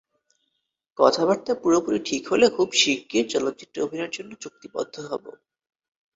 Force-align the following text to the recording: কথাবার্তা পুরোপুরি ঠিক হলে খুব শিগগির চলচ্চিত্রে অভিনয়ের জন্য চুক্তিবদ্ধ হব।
কথাবার্তা 0.97 1.53
পুরোপুরি 1.61 1.99
ঠিক 2.05 2.23
হলে 2.31 2.45
খুব 2.49 2.67
শিগগির 2.73 3.25
চলচ্চিত্রে 3.33 3.79
অভিনয়ের 3.81 4.15
জন্য 4.17 4.31
চুক্তিবদ্ধ 4.43 4.95
হব। 5.05 5.23